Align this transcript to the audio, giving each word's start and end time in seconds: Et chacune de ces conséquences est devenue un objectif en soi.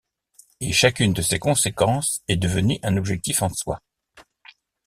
Et 0.61 0.71
chacune 0.73 1.13
de 1.13 1.21
ces 1.21 1.37
conséquences 1.37 2.23
est 2.27 2.35
devenue 2.35 2.79
un 2.81 2.97
objectif 2.97 3.43
en 3.43 3.49
soi. 3.49 3.79